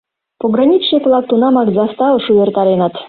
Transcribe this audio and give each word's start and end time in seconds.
—Пограничник-влак 0.41 1.25
тунамак 1.27 1.67
заставыш 1.77 2.25
увертареныт. 2.31 2.93